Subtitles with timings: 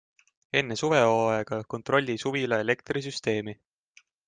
[0.61, 3.57] Enne suvehooaega kontrolli suvila elektrisüsteemi!